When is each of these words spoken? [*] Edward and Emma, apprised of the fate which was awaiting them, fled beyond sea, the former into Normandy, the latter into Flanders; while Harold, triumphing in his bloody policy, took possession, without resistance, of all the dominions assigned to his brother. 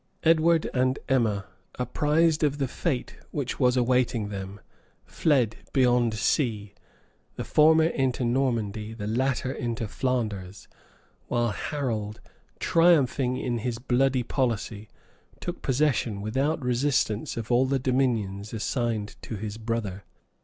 [*] 0.17 0.23
Edward 0.23 0.67
and 0.73 0.97
Emma, 1.07 1.45
apprised 1.75 2.43
of 2.43 2.57
the 2.57 2.67
fate 2.67 3.17
which 3.29 3.59
was 3.59 3.77
awaiting 3.77 4.29
them, 4.29 4.59
fled 5.05 5.57
beyond 5.73 6.15
sea, 6.15 6.73
the 7.35 7.43
former 7.43 7.83
into 7.85 8.25
Normandy, 8.25 8.95
the 8.95 9.05
latter 9.05 9.51
into 9.51 9.87
Flanders; 9.87 10.67
while 11.27 11.51
Harold, 11.51 12.19
triumphing 12.59 13.37
in 13.37 13.59
his 13.59 13.77
bloody 13.77 14.23
policy, 14.23 14.87
took 15.39 15.61
possession, 15.61 16.19
without 16.19 16.59
resistance, 16.65 17.37
of 17.37 17.51
all 17.51 17.67
the 17.67 17.77
dominions 17.77 18.55
assigned 18.55 19.15
to 19.21 19.35
his 19.35 19.59
brother. 19.59 20.03